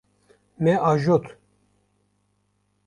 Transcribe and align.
Me 0.63 0.73
ajot. 0.89 1.25